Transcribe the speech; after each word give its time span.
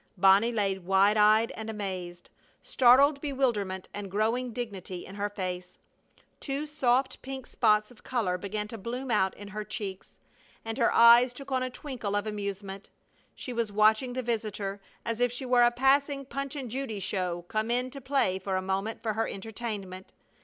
Bonnie 0.17 0.51
lay 0.51 0.79
wide 0.79 1.15
eyed 1.15 1.51
and 1.51 1.69
amazed, 1.69 2.31
startled 2.63 3.21
bewilderment 3.21 3.87
and 3.93 4.09
growing 4.09 4.51
dignity 4.51 5.05
in 5.05 5.13
her 5.13 5.29
face. 5.29 5.77
Two 6.39 6.65
soft, 6.65 7.21
pink 7.21 7.45
spots 7.45 7.91
of 7.91 8.01
color 8.03 8.35
began 8.39 8.67
to 8.67 8.79
bloom 8.79 9.11
out 9.11 9.37
in 9.37 9.49
her 9.49 9.63
cheeks, 9.63 10.17
and 10.65 10.79
her 10.79 10.91
eyes 10.91 11.35
took 11.35 11.51
on 11.51 11.61
a 11.61 11.69
twinkle 11.69 12.15
of 12.15 12.25
amusement. 12.25 12.89
She 13.35 13.53
was 13.53 13.71
watching 13.71 14.13
the 14.13 14.23
visitor 14.23 14.81
as 15.05 15.19
if 15.19 15.31
she 15.31 15.45
were 15.45 15.61
a 15.61 15.69
passing 15.69 16.25
Punch 16.25 16.55
and 16.55 16.71
Judy 16.71 16.99
show 16.99 17.43
come 17.47 17.69
in 17.69 17.91
to 17.91 18.01
play 18.01 18.39
for 18.39 18.55
a 18.55 18.59
moment 18.63 18.99
for 19.03 19.13
her 19.13 19.27
entertainment. 19.27 20.13